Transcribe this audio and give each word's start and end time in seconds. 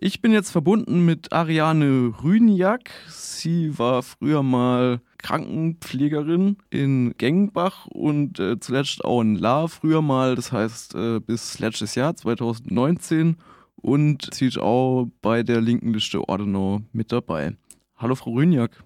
Ich 0.00 0.22
bin 0.22 0.30
jetzt 0.30 0.52
verbunden 0.52 1.04
mit 1.04 1.32
Ariane 1.32 2.14
Rüniak. 2.22 2.88
Sie 3.08 3.80
war 3.80 4.04
früher 4.04 4.44
mal 4.44 5.00
Krankenpflegerin 5.18 6.58
in 6.70 7.16
Gengenbach 7.18 7.88
und 7.88 8.38
äh, 8.38 8.60
zuletzt 8.60 9.04
auch 9.04 9.20
in 9.20 9.34
La 9.34 9.66
früher 9.66 10.00
mal, 10.00 10.36
das 10.36 10.52
heißt 10.52 10.94
äh, 10.94 11.18
bis 11.18 11.58
letztes 11.58 11.96
Jahr 11.96 12.14
2019 12.14 13.38
und 13.74 14.32
sie 14.32 14.46
ist 14.46 14.58
auch 14.58 15.08
bei 15.20 15.42
der 15.42 15.60
linken 15.60 15.92
Liste 15.92 16.28
Ordenau 16.28 16.80
mit 16.92 17.10
dabei. 17.10 17.56
Hallo 17.96 18.14
Frau 18.14 18.34
Rüniak. 18.34 18.84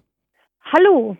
Hallo. 0.63 1.15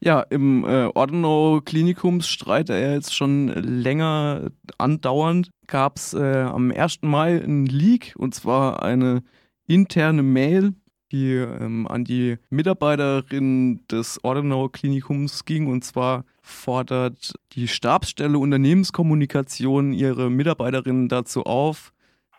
Ja, 0.00 0.20
im 0.20 0.64
äh, 0.64 0.86
Ordenau 0.94 1.60
Klinikumsstreit, 1.60 2.68
der 2.68 2.94
jetzt 2.94 3.14
schon 3.14 3.48
länger 3.48 4.50
andauernd, 4.78 5.50
gab 5.66 5.96
es 5.96 6.14
äh, 6.14 6.42
am 6.42 6.70
1. 6.70 7.02
Mai 7.02 7.36
ein 7.38 7.66
Leak 7.66 8.14
und 8.16 8.32
zwar 8.32 8.82
eine 8.82 9.24
interne 9.66 10.22
Mail, 10.22 10.74
die 11.10 11.32
ähm, 11.32 11.88
an 11.88 12.04
die 12.04 12.36
Mitarbeiterin 12.48 13.86
des 13.88 14.22
Ordenau 14.22 14.68
Klinikums 14.68 15.44
ging 15.44 15.66
und 15.66 15.84
zwar 15.84 16.24
fordert 16.42 17.34
die 17.52 17.66
Stabsstelle 17.66 18.38
Unternehmenskommunikation 18.38 19.92
ihre 19.92 20.30
Mitarbeiterinnen 20.30 21.08
dazu 21.08 21.42
auf, 21.42 21.92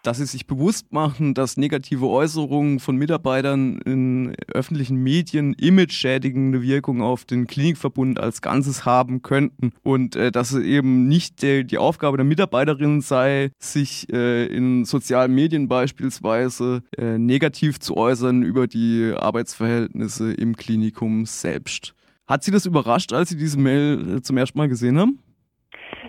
dass 0.03 0.17
sie 0.17 0.25
sich 0.25 0.47
bewusst 0.47 0.91
machen, 0.91 1.33
dass 1.33 1.57
negative 1.57 2.07
Äußerungen 2.07 2.79
von 2.79 2.95
Mitarbeitern 2.95 3.79
in 3.79 4.35
öffentlichen 4.53 4.97
Medien 4.97 5.53
image-schädigende 5.53 6.61
Wirkung 6.61 7.01
auf 7.01 7.25
den 7.25 7.47
Klinikverbund 7.47 8.19
als 8.19 8.41
Ganzes 8.41 8.85
haben 8.85 9.21
könnten 9.21 9.71
und 9.83 10.15
äh, 10.15 10.31
dass 10.31 10.51
es 10.51 10.63
eben 10.63 11.07
nicht 11.07 11.41
der, 11.41 11.63
die 11.63 11.77
Aufgabe 11.77 12.17
der 12.17 12.25
Mitarbeiterin 12.25 13.01
sei, 13.01 13.51
sich 13.59 14.11
äh, 14.11 14.45
in 14.45 14.85
sozialen 14.85 15.33
Medien 15.33 15.67
beispielsweise 15.67 16.83
äh, 16.97 17.17
negativ 17.17 17.79
zu 17.79 17.97
äußern 17.97 18.43
über 18.43 18.67
die 18.67 19.13
Arbeitsverhältnisse 19.15 20.33
im 20.33 20.55
Klinikum 20.55 21.25
selbst. 21.25 21.93
Hat 22.27 22.43
Sie 22.43 22.51
das 22.51 22.65
überrascht, 22.65 23.11
als 23.11 23.29
Sie 23.29 23.37
diese 23.37 23.57
Mail 23.57 24.17
äh, 24.17 24.21
zum 24.21 24.37
ersten 24.37 24.57
Mal 24.57 24.69
gesehen 24.69 24.99
haben? 24.99 25.19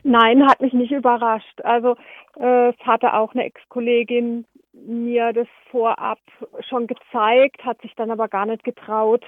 Nein, 0.02 0.46
hat 0.46 0.60
mich 0.60 0.72
nicht 0.72 0.92
überrascht. 0.92 1.60
Also 1.62 1.96
äh, 2.38 2.70
es 2.70 2.78
hatte 2.86 3.14
auch 3.14 3.34
eine 3.34 3.44
Ex-Kollegin 3.44 4.46
mir 4.72 5.32
das 5.32 5.48
vorab 5.70 6.18
schon 6.68 6.86
gezeigt, 6.86 7.64
hat 7.64 7.80
sich 7.82 7.94
dann 7.96 8.10
aber 8.10 8.28
gar 8.28 8.46
nicht 8.46 8.64
getraut, 8.64 9.24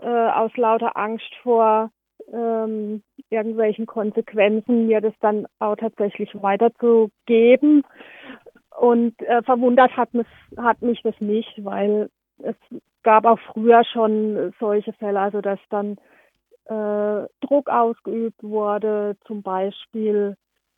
äh, 0.00 0.06
aus 0.06 0.56
lauter 0.56 0.96
Angst 0.96 1.34
vor 1.42 1.90
ähm, 2.32 3.02
irgendwelchen 3.30 3.86
Konsequenzen 3.86 4.86
mir 4.86 5.00
das 5.00 5.14
dann 5.20 5.46
auch 5.58 5.76
tatsächlich 5.76 6.30
weiterzugeben. 6.34 7.82
Und 8.78 9.20
äh, 9.22 9.42
verwundert 9.42 9.96
hat 9.96 10.14
mich, 10.14 10.26
hat 10.56 10.82
mich 10.82 11.00
das 11.02 11.14
nicht, 11.20 11.64
weil 11.64 12.10
es 12.38 12.56
gab 13.02 13.24
auch 13.24 13.38
früher 13.52 13.84
schon 13.84 14.52
solche 14.58 14.92
Fälle, 14.94 15.20
also 15.20 15.40
dass 15.40 15.60
dann 15.70 15.96
äh, 16.66 17.28
Druck 17.40 17.68
ausgeübt 17.68 18.42
wurde, 18.42 19.16
zum 19.26 19.42
Beispiel 19.42 20.36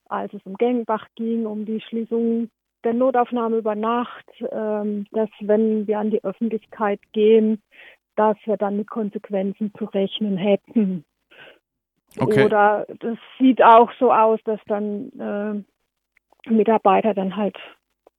als 0.08 0.32
es 0.32 0.40
um 0.44 0.56
Gengbach 0.56 1.06
ging, 1.16 1.46
um 1.46 1.64
die 1.64 1.80
Schließung 1.80 2.50
der 2.84 2.94
Notaufnahme 2.94 3.56
über 3.58 3.74
Nacht, 3.74 4.26
ähm, 4.50 5.06
dass 5.10 5.28
wenn 5.40 5.86
wir 5.86 5.98
an 5.98 6.10
die 6.10 6.22
Öffentlichkeit 6.22 7.00
gehen, 7.12 7.60
dass 8.14 8.36
wir 8.44 8.56
dann 8.56 8.76
mit 8.76 8.88
Konsequenzen 8.88 9.72
zu 9.76 9.86
rechnen 9.86 10.36
hätten. 10.36 11.04
Okay. 12.18 12.44
Oder 12.44 12.86
das 13.00 13.18
sieht 13.38 13.62
auch 13.62 13.90
so 13.98 14.12
aus, 14.12 14.40
dass 14.44 14.60
dann 14.66 15.64
äh, 16.46 16.50
Mitarbeiter 16.50 17.12
dann 17.12 17.36
halt 17.36 17.56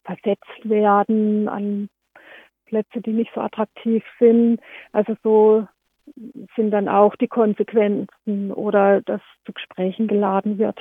versetzt 0.03 0.63
werden 0.63 1.47
an 1.47 1.89
Plätze, 2.65 3.01
die 3.01 3.13
nicht 3.13 3.31
so 3.33 3.41
attraktiv 3.41 4.03
sind. 4.19 4.59
Also 4.91 5.15
so 5.23 5.67
sind 6.55 6.71
dann 6.71 6.87
auch 6.87 7.15
die 7.15 7.27
Konsequenzen 7.27 8.51
oder 8.51 9.01
dass 9.01 9.21
zu 9.45 9.53
Gesprächen 9.53 10.07
geladen 10.07 10.57
wird. 10.57 10.77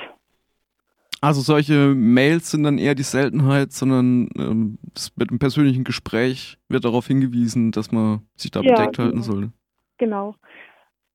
Also 1.19 1.41
solche 1.41 1.95
Mails 1.95 2.51
sind 2.51 2.63
dann 2.63 2.77
eher 2.77 2.93
die 2.93 3.03
Seltenheit, 3.03 3.71
sondern 3.71 4.29
ähm, 4.37 4.77
mit 5.15 5.29
einem 5.29 5.39
persönlichen 5.39 5.83
Gespräch 5.83 6.57
wird 6.69 6.85
darauf 6.85 7.07
hingewiesen, 7.07 7.71
dass 7.71 7.91
man 7.91 8.21
sich 8.35 8.51
da 8.51 8.61
ja, 8.61 8.75
bedeckt 8.75 8.99
halten 8.99 9.23
soll. 9.23 9.49
Genau. 9.97 10.35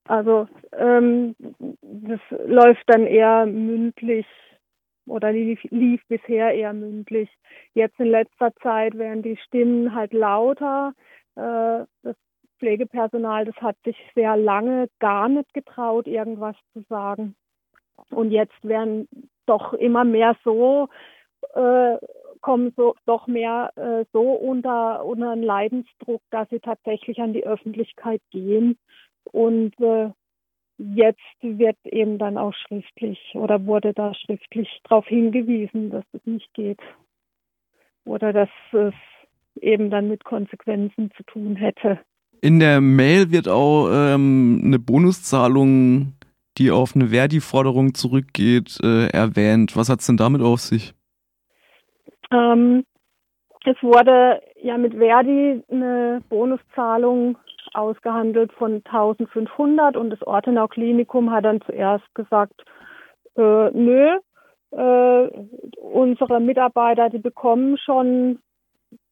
Also 0.08 0.48
ähm, 0.76 1.36
das 1.80 2.20
läuft 2.46 2.82
dann 2.86 3.06
eher 3.06 3.46
mündlich 3.46 4.26
oder 5.06 5.32
lief, 5.32 5.60
lief 5.70 6.00
bisher 6.08 6.52
eher 6.52 6.72
mündlich. 6.72 7.28
Jetzt 7.74 7.98
in 8.00 8.06
letzter 8.06 8.52
Zeit 8.56 8.98
werden 8.98 9.22
die 9.22 9.36
Stimmen 9.36 9.94
halt 9.94 10.12
lauter. 10.12 10.94
Äh, 11.36 11.86
das 12.02 12.16
Pflegepersonal, 12.62 13.44
das 13.44 13.56
hat 13.56 13.76
sich 13.84 13.96
sehr 14.14 14.36
lange 14.36 14.88
gar 15.00 15.28
nicht 15.28 15.52
getraut, 15.52 16.06
irgendwas 16.06 16.54
zu 16.72 16.82
sagen. 16.88 17.34
Und 18.10 18.30
jetzt 18.30 18.62
werden 18.62 19.08
doch 19.46 19.72
immer 19.72 20.04
mehr 20.04 20.36
so, 20.44 20.88
äh, 21.54 21.96
kommen 22.40 22.72
so 22.76 22.94
doch 23.04 23.26
mehr 23.26 23.72
äh, 23.74 24.04
so 24.12 24.30
unter, 24.30 25.04
unter 25.04 25.32
einen 25.32 25.42
Leidensdruck, 25.42 26.22
dass 26.30 26.48
sie 26.50 26.60
tatsächlich 26.60 27.20
an 27.20 27.32
die 27.32 27.44
Öffentlichkeit 27.44 28.22
gehen. 28.30 28.78
Und 29.24 29.72
äh, 29.80 30.10
jetzt 30.78 31.20
wird 31.40 31.78
eben 31.84 32.18
dann 32.18 32.38
auch 32.38 32.54
schriftlich 32.54 33.18
oder 33.34 33.66
wurde 33.66 33.92
da 33.92 34.14
schriftlich 34.14 34.68
darauf 34.84 35.08
hingewiesen, 35.08 35.90
dass 35.90 36.04
es 36.12 36.24
nicht 36.26 36.54
geht. 36.54 36.80
Oder 38.04 38.32
dass 38.32 38.50
es 38.70 38.94
eben 39.60 39.90
dann 39.90 40.06
mit 40.06 40.22
Konsequenzen 40.22 41.10
zu 41.16 41.24
tun 41.24 41.56
hätte. 41.56 41.98
In 42.44 42.58
der 42.58 42.80
Mail 42.80 43.30
wird 43.30 43.48
auch 43.48 43.88
ähm, 43.92 44.60
eine 44.64 44.80
Bonuszahlung, 44.80 46.14
die 46.58 46.72
auf 46.72 46.96
eine 46.96 47.10
Verdi-Forderung 47.10 47.94
zurückgeht, 47.94 48.80
äh, 48.82 49.06
erwähnt. 49.06 49.76
Was 49.76 49.88
hat 49.88 50.00
es 50.00 50.06
denn 50.06 50.16
damit 50.16 50.42
auf 50.42 50.58
sich? 50.58 50.92
Ähm, 52.32 52.84
es 53.64 53.80
wurde 53.80 54.42
ja 54.60 54.76
mit 54.76 54.94
Verdi 54.94 55.62
eine 55.70 56.20
Bonuszahlung 56.28 57.38
ausgehandelt 57.74 58.52
von 58.54 58.82
1500 58.84 59.96
und 59.96 60.10
das 60.10 60.22
Ortenau 60.26 60.66
Klinikum 60.66 61.30
hat 61.30 61.44
dann 61.44 61.60
zuerst 61.60 62.12
gesagt, 62.16 62.64
äh, 63.36 63.70
nö, 63.70 64.18
äh, 64.72 65.28
unsere 65.80 66.40
Mitarbeiter, 66.40 67.08
die 67.08 67.18
bekommen 67.18 67.78
schon 67.78 68.40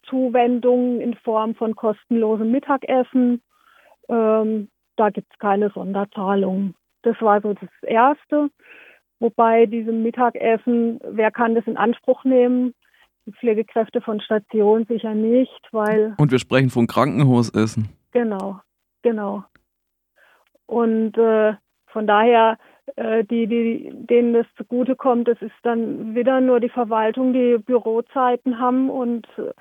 Zuwendungen 0.08 1.00
in 1.00 1.14
Form 1.14 1.54
von 1.54 1.74
kostenlosem 1.74 2.50
Mittagessen. 2.50 3.42
Ähm, 4.08 4.68
da 4.96 5.10
gibt 5.10 5.32
es 5.32 5.38
keine 5.38 5.70
Sonderzahlungen. 5.70 6.74
Das 7.02 7.20
war 7.20 7.40
so 7.40 7.54
das 7.54 7.70
Erste. 7.82 8.50
Wobei 9.18 9.66
diesem 9.66 10.02
Mittagessen, 10.02 10.98
wer 11.04 11.30
kann 11.30 11.54
das 11.54 11.66
in 11.66 11.76
Anspruch 11.76 12.24
nehmen? 12.24 12.74
Die 13.26 13.32
Pflegekräfte 13.32 14.00
von 14.00 14.20
Station 14.20 14.86
sicher 14.86 15.14
nicht, 15.14 15.68
weil. 15.72 16.14
Und 16.16 16.32
wir 16.32 16.38
sprechen 16.38 16.70
von 16.70 16.86
Krankenhausessen. 16.86 17.90
Genau, 18.12 18.60
genau. 19.02 19.44
Und 20.66 21.18
äh, 21.18 21.54
von 21.86 22.06
daher, 22.06 22.56
äh, 22.96 23.24
die, 23.24 23.46
die, 23.46 23.90
denen 23.92 24.32
das 24.32 24.46
zugutekommt, 24.56 25.28
das 25.28 25.40
ist 25.42 25.54
dann 25.62 26.14
wieder 26.14 26.40
nur 26.40 26.60
die 26.60 26.68
Verwaltung, 26.68 27.32
die 27.32 27.58
Bürozeiten 27.58 28.58
haben 28.58 28.88
und 28.88 29.26
äh, 29.36 29.52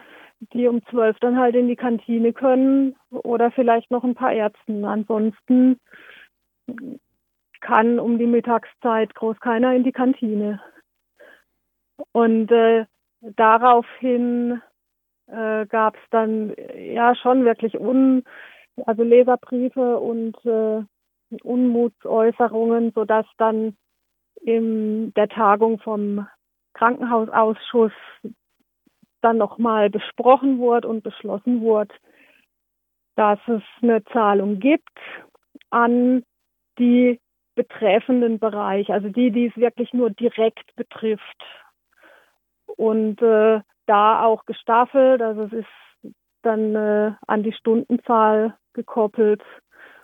die 0.54 0.68
um 0.68 0.84
zwölf 0.86 1.18
dann 1.20 1.38
halt 1.38 1.56
in 1.56 1.68
die 1.68 1.76
Kantine 1.76 2.34
können 2.34 2.96
oder 3.12 3.52
vielleicht 3.52 3.92
noch 3.92 4.04
ein 4.04 4.16
paar 4.16 4.32
Ärzten. 4.32 4.86
Ansonsten 4.86 5.80
kann 7.62 8.00
um 8.00 8.18
die 8.18 8.28
Mittagszeit 8.28 9.14
groß 9.16 9.40
keiner 9.40 9.74
in 9.74 9.84
die 9.84 9.92
Kantine. 9.92 10.62
Und 12.14 12.52
äh, 12.52 12.86
daraufhin 13.22 14.62
äh, 15.28 15.66
gab 15.66 15.96
es 15.96 16.02
dann 16.12 16.56
ja 16.76 17.16
schon 17.16 17.44
wirklich 17.44 17.78
un, 17.78 18.24
also 18.86 19.04
Leserbriefe 19.04 19.98
und 20.00 20.38
äh, 20.46 20.84
Unmutsäußerungen, 21.44 22.92
sodass 22.94 23.26
dann 23.38 23.76
in 24.42 25.14
der 25.16 25.28
Tagung 25.28 25.80
vom 25.80 26.28
Krankenhausausschuss 26.74 27.92
dann 29.22 29.38
nochmal 29.38 29.90
besprochen 29.90 30.60
wurde 30.60 30.88
und 30.88 31.04
beschlossen 31.04 31.62
wurde, 31.62 31.94
dass 33.16 33.40
es 33.48 33.62
eine 33.82 34.04
Zahlung 34.06 34.60
gibt 34.60 34.98
an 35.70 36.24
die 36.78 37.20
betreffenden 37.56 38.40
Bereich, 38.40 38.90
also 38.90 39.10
die, 39.10 39.32
die 39.32 39.48
es 39.48 39.58
wirklich 39.58 39.92
nur 39.94 40.10
direkt 40.10 40.76
betrifft. 40.76 41.44
Und 42.78 43.22
äh, 43.22 43.60
da 43.88 44.24
auch 44.24 44.46
gestaffelt, 44.46 45.22
also 45.22 45.44
es 45.44 45.54
ist 45.54 46.14
dann 46.44 46.76
äh, 46.76 47.12
an 47.28 47.44
die 47.44 47.52
Stundenzahl 47.52 48.58
gekoppelt. 48.74 49.42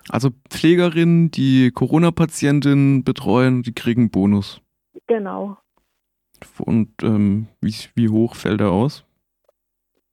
Also 0.09 0.31
Pflegerinnen, 0.49 1.31
die 1.31 1.71
Corona-Patientinnen 1.71 3.03
betreuen, 3.03 3.63
die 3.63 3.73
kriegen 3.73 4.09
Bonus. 4.09 4.61
Genau. 5.07 5.57
Und 6.59 6.91
ähm, 7.01 7.47
wie, 7.61 7.73
wie 7.95 8.09
hoch 8.09 8.35
fällt 8.35 8.61
er 8.61 8.71
aus? 8.71 9.04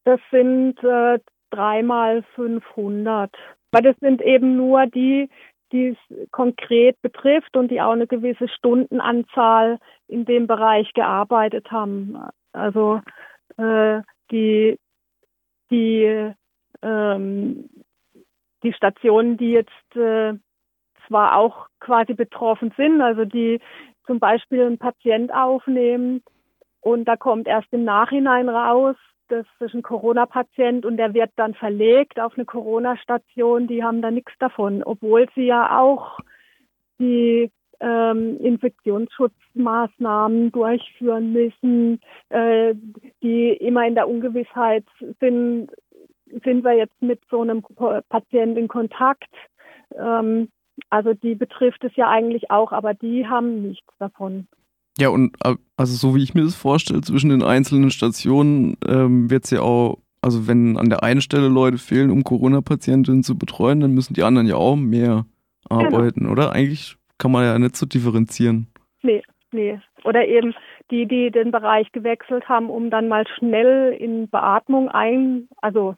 Das 0.04 0.20
sind 0.30 0.82
äh, 0.82 1.18
dreimal 1.50 2.22
500. 2.34 3.30
Weil 3.70 3.82
das 3.82 3.96
sind 4.00 4.20
eben 4.20 4.56
nur 4.56 4.86
die, 4.86 5.30
die 5.72 5.96
es 5.96 6.30
konkret 6.30 7.00
betrifft 7.00 7.56
und 7.56 7.70
die 7.70 7.80
auch 7.80 7.92
eine 7.92 8.06
gewisse 8.06 8.48
Stundenanzahl 8.48 9.78
in 10.08 10.24
dem 10.24 10.46
Bereich 10.46 10.92
gearbeitet 10.92 11.70
haben. 11.70 12.18
Also 12.52 13.00
äh, 13.56 14.02
die, 14.30 14.78
die, 15.70 16.32
ähm, 16.82 17.70
die 18.62 18.72
Stationen, 18.74 19.38
die 19.38 19.52
jetzt 19.52 19.96
äh, 19.96 20.34
zwar 21.06 21.36
auch 21.36 21.66
quasi 21.80 22.14
betroffen 22.14 22.72
sind, 22.76 23.00
also 23.00 23.24
die 23.24 23.60
zum 24.06 24.18
Beispiel 24.18 24.62
einen 24.62 24.78
Patient 24.78 25.32
aufnehmen 25.32 26.22
und 26.80 27.06
da 27.06 27.16
kommt 27.16 27.46
erst 27.46 27.72
im 27.72 27.84
Nachhinein 27.84 28.48
raus, 28.48 28.96
das 29.32 29.46
ist 29.60 29.74
ein 29.74 29.82
Corona-Patient 29.82 30.84
und 30.84 30.98
der 30.98 31.14
wird 31.14 31.30
dann 31.36 31.54
verlegt 31.54 32.20
auf 32.20 32.34
eine 32.36 32.44
Corona-Station, 32.44 33.66
die 33.66 33.82
haben 33.82 34.02
da 34.02 34.10
nichts 34.10 34.32
davon, 34.38 34.82
obwohl 34.82 35.26
sie 35.34 35.46
ja 35.46 35.80
auch 35.80 36.18
die 36.98 37.50
ähm, 37.80 38.38
Infektionsschutzmaßnahmen 38.40 40.52
durchführen 40.52 41.32
müssen, 41.32 42.02
äh, 42.28 42.74
die 43.22 43.54
immer 43.54 43.86
in 43.86 43.94
der 43.94 44.08
Ungewissheit 44.08 44.84
sind, 45.18 45.70
sind 46.44 46.62
wir 46.62 46.74
jetzt 46.74 47.00
mit 47.00 47.20
so 47.30 47.40
einem 47.40 47.64
Patienten 48.10 48.58
in 48.58 48.68
Kontakt. 48.68 49.32
Ähm, 49.96 50.50
also 50.90 51.14
die 51.14 51.34
betrifft 51.34 51.84
es 51.84 51.96
ja 51.96 52.08
eigentlich 52.08 52.50
auch, 52.50 52.72
aber 52.72 52.92
die 52.92 53.26
haben 53.26 53.62
nichts 53.62 53.94
davon. 53.98 54.46
Ja, 54.98 55.08
und 55.08 55.34
äh, 55.44 55.54
also 55.76 55.94
so 55.96 56.14
wie 56.14 56.22
ich 56.22 56.34
mir 56.34 56.44
das 56.44 56.54
vorstelle, 56.54 57.00
zwischen 57.00 57.30
den 57.30 57.42
einzelnen 57.42 57.90
Stationen 57.90 58.76
ähm, 58.86 59.30
wird 59.30 59.44
es 59.44 59.50
ja 59.50 59.60
auch, 59.60 59.98
also 60.20 60.46
wenn 60.46 60.76
an 60.76 60.90
der 60.90 61.02
einen 61.02 61.20
Stelle 61.20 61.48
Leute 61.48 61.78
fehlen, 61.78 62.10
um 62.10 62.24
Corona-Patientinnen 62.24 63.22
zu 63.22 63.38
betreuen, 63.38 63.80
dann 63.80 63.92
müssen 63.92 64.14
die 64.14 64.22
anderen 64.22 64.46
ja 64.46 64.56
auch 64.56 64.76
mehr 64.76 65.24
genau. 65.68 65.84
arbeiten, 65.84 66.20
genau. 66.20 66.32
oder? 66.32 66.52
Eigentlich 66.52 66.96
kann 67.18 67.32
man 67.32 67.44
ja 67.44 67.58
nicht 67.58 67.76
so 67.76 67.86
differenzieren. 67.86 68.68
Nee, 69.02 69.22
nee. 69.50 69.80
Oder 70.04 70.26
eben 70.26 70.54
die, 70.90 71.06
die 71.06 71.30
den 71.30 71.50
Bereich 71.50 71.90
gewechselt 71.92 72.48
haben, 72.48 72.68
um 72.68 72.90
dann 72.90 73.08
mal 73.08 73.26
schnell 73.26 73.96
in 73.98 74.28
Beatmung 74.28 74.88
ein, 74.88 75.48
also 75.60 75.94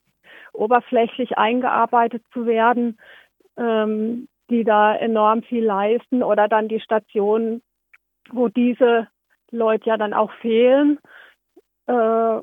oberflächlich 0.53 1.37
eingearbeitet 1.37 2.23
zu 2.33 2.47
werden, 2.47 2.99
ähm, 3.57 4.29
die 4.51 4.63
da 4.63 4.95
enorm 4.95 5.43
viel 5.43 5.65
leisten 5.65 6.23
oder 6.23 6.49
dann 6.49 6.69
die 6.69 6.81
Station, 6.81 7.61
wo 8.31 8.49
diese 8.49 9.09
Leute 9.51 9.91
ja 9.91 9.97
dann 9.97 10.15
auch 10.15 10.33
fehlen, 10.41 10.99
äh, 11.87 12.41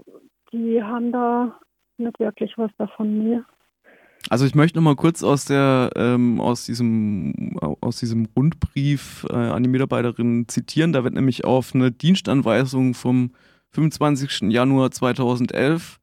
die 0.51 0.83
haben 0.83 1.11
da 1.11 1.59
nicht 1.97 2.19
wirklich 2.19 2.57
was 2.57 2.71
davon 2.77 3.23
mehr. 3.23 3.45
Also 4.29 4.45
ich 4.45 4.53
möchte 4.53 4.77
noch 4.77 4.83
mal 4.83 4.95
kurz 4.95 5.23
aus 5.23 5.45
der 5.45 5.89
ähm, 5.95 6.39
aus 6.39 6.65
diesem 6.65 7.57
aus 7.59 7.97
diesem 7.97 8.27
Rundbrief 8.37 9.25
äh, 9.29 9.33
an 9.33 9.63
die 9.63 9.69
Mitarbeiterin 9.69 10.47
zitieren. 10.47 10.93
Da 10.93 11.03
wird 11.03 11.15
nämlich 11.15 11.43
auf 11.43 11.73
eine 11.73 11.91
Dienstanweisung 11.91 12.93
vom 12.93 13.31
25. 13.71 14.51
Januar 14.51 14.91
2011 14.91 15.99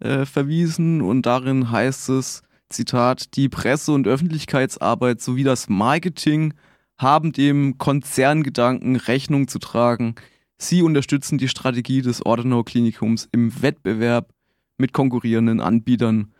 äh, 0.00 0.24
verwiesen 0.24 1.00
und 1.00 1.26
darin 1.26 1.70
heißt 1.70 2.08
es 2.08 2.42
Zitat, 2.70 3.36
die 3.36 3.48
Presse- 3.48 3.92
und 3.92 4.06
Öffentlichkeitsarbeit 4.06 5.20
sowie 5.20 5.44
das 5.44 5.68
Marketing 5.68 6.54
haben 7.00 7.32
dem 7.32 7.78
Konzerngedanken 7.78 8.96
Rechnung 8.96 9.48
zu 9.48 9.58
tragen. 9.58 10.14
Sie 10.58 10.82
unterstützen 10.82 11.38
die 11.38 11.48
Strategie 11.48 12.02
des 12.02 12.24
Ordenau 12.24 12.62
Klinikums 12.62 13.28
im 13.32 13.62
Wettbewerb 13.62 14.28
mit 14.76 14.92
konkurrierenden 14.92 15.60
Anbietern. 15.60 16.32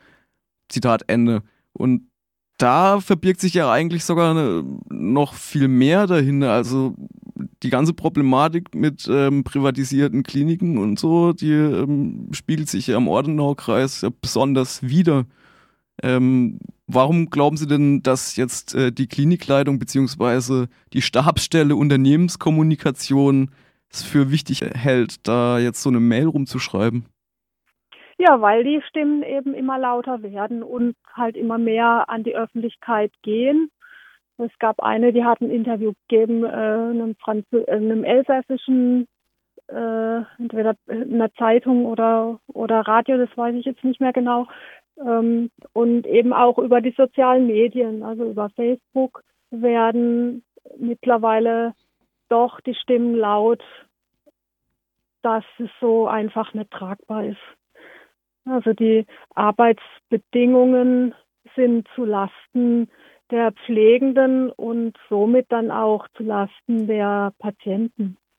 Zitat 0.68 1.04
Ende. 1.08 1.42
Und 1.72 2.10
da 2.58 3.00
verbirgt 3.00 3.40
sich 3.40 3.54
ja 3.54 3.72
eigentlich 3.72 4.04
sogar 4.04 4.62
noch 4.90 5.32
viel 5.32 5.66
mehr 5.66 6.06
dahinter. 6.06 6.52
Also 6.52 6.94
die 7.62 7.70
ganze 7.70 7.94
Problematik 7.94 8.74
mit 8.74 9.08
ähm, 9.10 9.44
privatisierten 9.44 10.22
Kliniken 10.22 10.76
und 10.76 10.98
so, 10.98 11.32
die 11.32 11.52
ähm, 11.52 12.28
spiegelt 12.32 12.68
sich 12.68 12.88
ja 12.88 12.98
im 12.98 13.08
Ordenau-Kreis 13.08 14.06
besonders 14.20 14.82
wieder. 14.82 15.24
Ähm, 16.02 16.58
warum 16.94 17.30
glauben 17.30 17.56
Sie 17.56 17.66
denn, 17.66 18.02
dass 18.02 18.36
jetzt 18.36 18.74
äh, 18.74 18.92
die 18.92 19.06
Klinikleitung 19.06 19.78
bzw. 19.78 20.66
die 20.92 21.02
Stabsstelle 21.02 21.76
Unternehmenskommunikation 21.76 23.50
es 23.90 24.02
für 24.02 24.30
wichtig 24.30 24.62
hält, 24.62 25.26
da 25.26 25.58
jetzt 25.58 25.82
so 25.82 25.90
eine 25.90 26.00
Mail 26.00 26.26
rumzuschreiben? 26.26 27.06
Ja, 28.18 28.40
weil 28.40 28.64
die 28.64 28.82
Stimmen 28.88 29.22
eben 29.22 29.54
immer 29.54 29.78
lauter 29.78 30.22
werden 30.22 30.62
und 30.62 30.94
halt 31.14 31.36
immer 31.36 31.56
mehr 31.56 32.04
an 32.08 32.22
die 32.22 32.36
Öffentlichkeit 32.36 33.12
gehen. 33.22 33.70
Es 34.36 34.50
gab 34.58 34.80
eine, 34.80 35.12
die 35.12 35.24
hat 35.24 35.40
ein 35.40 35.50
Interview 35.50 35.92
gegeben, 36.08 36.44
äh, 36.44 36.48
einem, 36.48 37.14
Franzö 37.16 37.64
äh, 37.66 37.72
einem 37.72 38.04
elsässischen, 38.04 39.06
äh, 39.68 40.20
entweder 40.38 40.74
in 40.88 41.14
einer 41.14 41.32
Zeitung 41.34 41.86
oder, 41.86 42.40
oder 42.48 42.80
Radio, 42.80 43.16
das 43.16 43.34
weiß 43.36 43.54
ich 43.54 43.64
jetzt 43.64 43.84
nicht 43.84 44.00
mehr 44.00 44.12
genau, 44.12 44.46
ähm, 44.98 45.50
und 45.72 46.06
eben 46.06 46.32
auch 46.32 46.58
über 46.58 46.80
die 46.80 46.94
sozialen 46.96 47.46
Medien, 47.46 48.02
also 48.02 48.24
über 48.24 48.50
Facebook, 48.50 49.22
werden 49.50 50.44
mittlerweile 50.78 51.74
doch 52.28 52.60
die 52.60 52.74
Stimmen 52.74 53.14
laut, 53.14 53.62
dass 55.22 55.44
es 55.58 55.70
so 55.80 56.06
einfach 56.06 56.54
nicht 56.54 56.70
tragbar 56.70 57.24
ist. 57.24 57.40
Also 58.44 58.72
die 58.72 59.06
Arbeitsbedingungen 59.34 61.14
sind 61.56 61.86
zu 61.94 62.04
Lasten 62.04 62.88
der 63.30 63.52
Pflegenden 63.52 64.50
und 64.50 64.96
somit 65.08 65.46
dann 65.50 65.70
auch 65.70 66.08
zu 66.16 66.22
Lasten 66.22 66.86
der 66.86 67.32
Patienten. 67.38 68.16